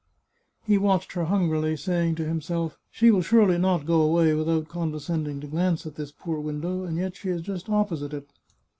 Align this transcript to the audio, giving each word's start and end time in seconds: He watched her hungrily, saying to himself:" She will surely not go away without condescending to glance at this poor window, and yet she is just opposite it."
He 0.65 0.79
watched 0.79 1.11
her 1.11 1.25
hungrily, 1.25 1.77
saying 1.77 2.15
to 2.15 2.25
himself:" 2.25 2.79
She 2.89 3.11
will 3.11 3.21
surely 3.21 3.59
not 3.59 3.85
go 3.85 4.01
away 4.01 4.33
without 4.33 4.67
condescending 4.67 5.39
to 5.41 5.47
glance 5.47 5.85
at 5.85 5.93
this 5.93 6.11
poor 6.11 6.39
window, 6.39 6.83
and 6.85 6.97
yet 6.97 7.15
she 7.15 7.29
is 7.29 7.43
just 7.43 7.69
opposite 7.69 8.11
it." 8.15 8.27